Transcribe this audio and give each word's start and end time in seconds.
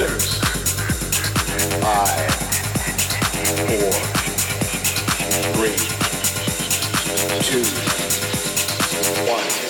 sinners. 0.00 0.38
Five, 1.82 2.32
four, 3.68 3.92
three, 5.52 5.76
two, 7.42 7.64
one. 9.30 9.69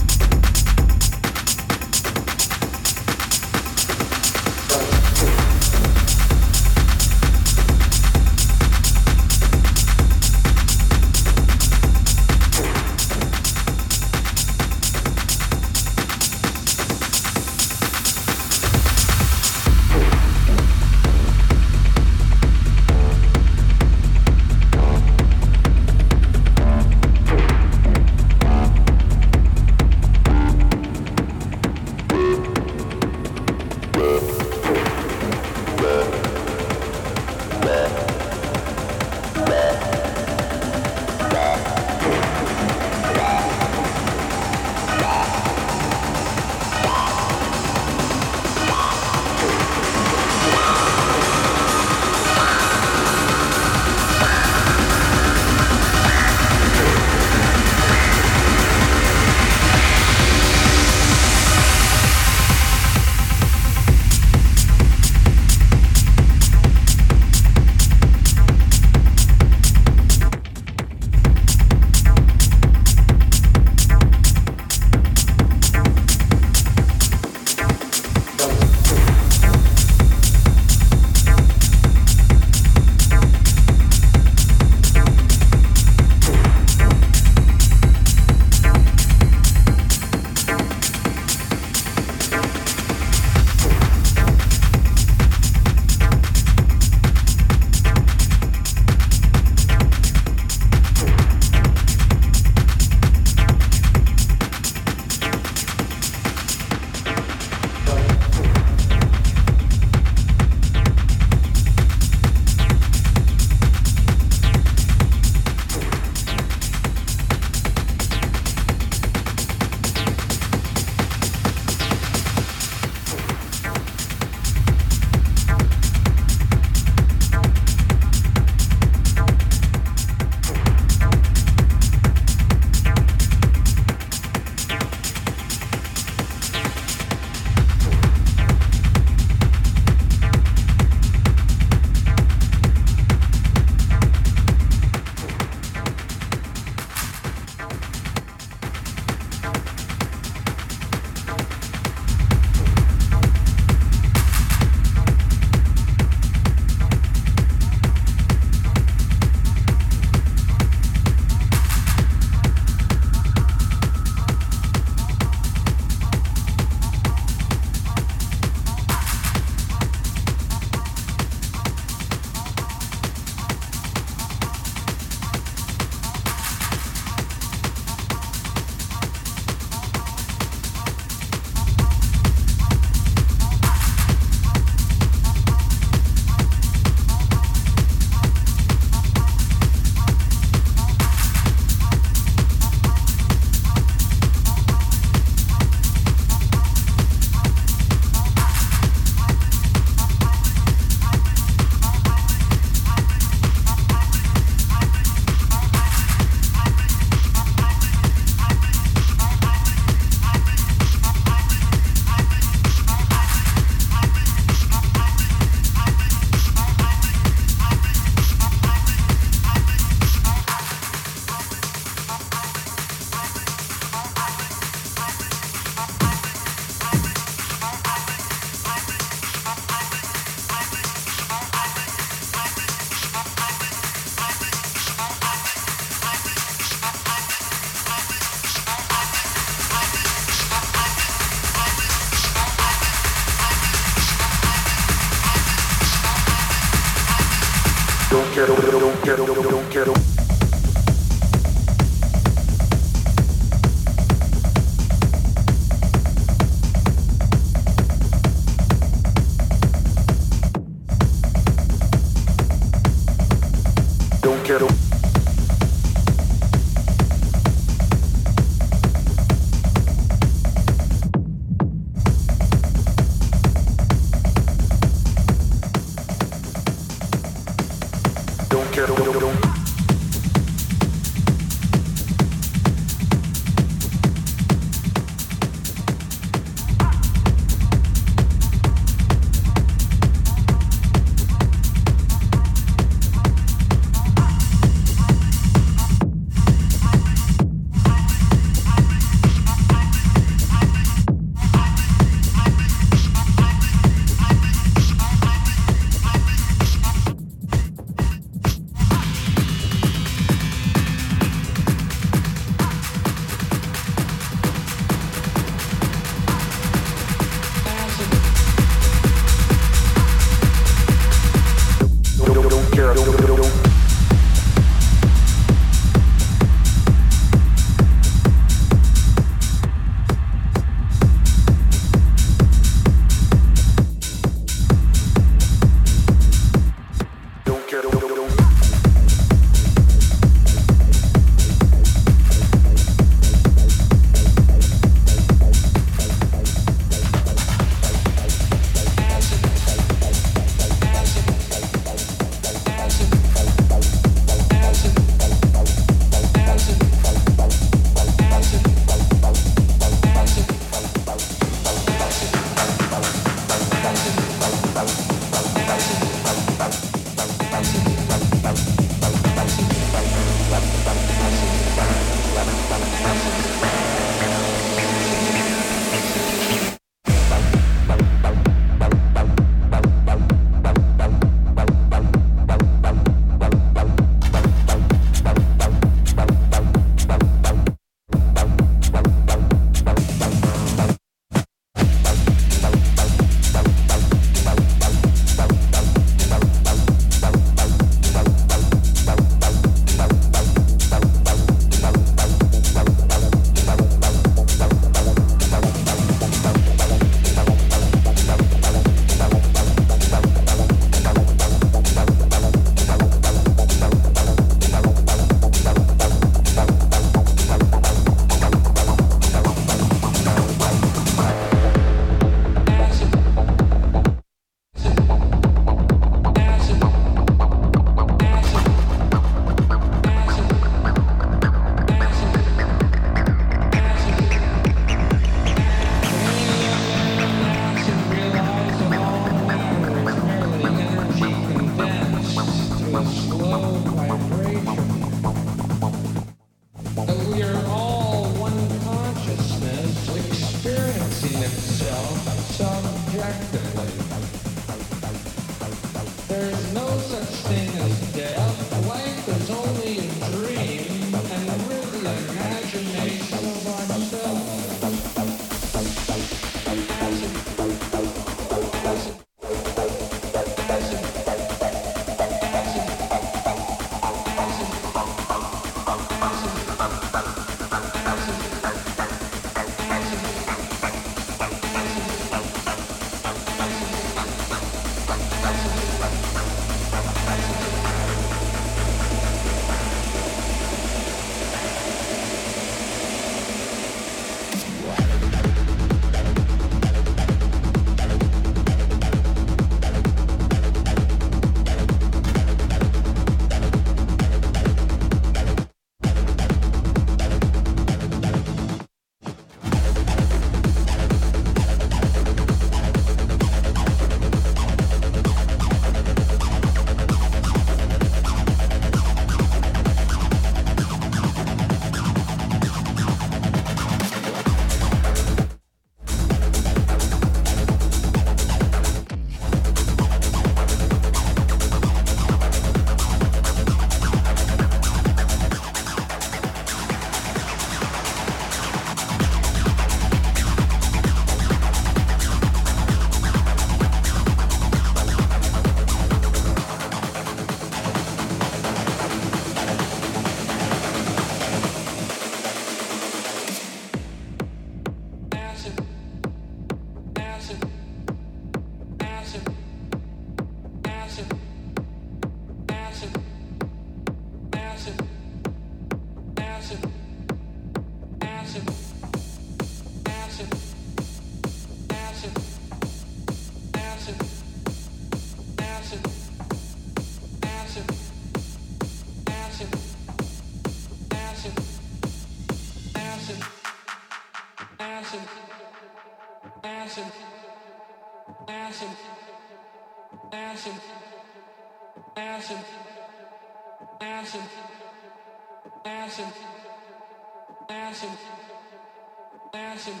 Acid, 599.82 600.00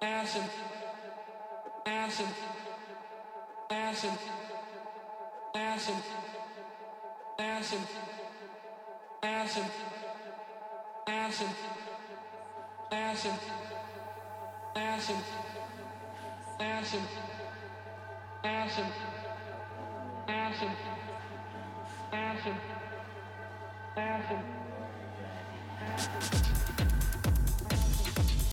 acid, 0.00 0.50
acid, 1.84 2.26
acid, 3.70 4.18
acid, 5.54 6.02
acid, 7.38 7.82
acid, 7.82 7.82
acid, 9.22 9.66
acid, 11.08 11.50
acid, 12.92 13.40
acid, 14.76 15.16
acid, 16.60 17.00
acid, 18.44 18.92
acid, 20.28 20.70
acid, 22.12 22.56
acid. 23.96 24.56